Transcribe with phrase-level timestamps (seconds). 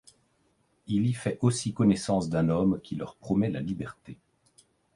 [0.87, 4.17] Il y fait aussi connaissance d'un homme qui leur promet la liberté.